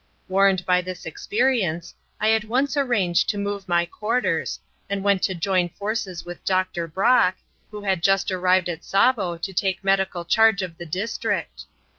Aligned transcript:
Warned 0.27 0.65
by 0.65 0.81
this 0.81 1.05
experience, 1.05 1.93
I 2.19 2.31
at 2.31 2.45
once 2.45 2.75
arranged 2.75 3.29
to 3.29 3.37
move 3.37 3.69
my 3.69 3.85
quarters, 3.85 4.59
and 4.89 5.03
went 5.03 5.21
to 5.21 5.35
join 5.35 5.69
forces 5.69 6.25
with 6.25 6.43
Dr. 6.43 6.87
Brock, 6.87 7.37
who 7.69 7.81
had 7.83 8.01
just 8.01 8.31
arrived 8.31 8.67
at 8.67 8.81
Tsavo 8.81 9.37
to 9.37 9.53
take 9.53 9.83
medical 9.83 10.25
charge 10.25 10.63
of 10.63 10.79
the 10.79 10.87
district. 10.87 11.65